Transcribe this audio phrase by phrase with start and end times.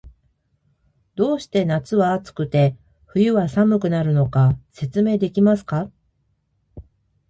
[1.13, 5.91] どうして夏は暑くて、冬は寒くなるのか、説明できますか？